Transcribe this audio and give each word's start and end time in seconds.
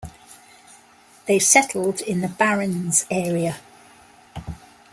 They 1.27 1.37
settled 1.37 2.01
in 2.01 2.21
the 2.21 2.27
Barrens 2.27 3.05
area. 3.11 3.57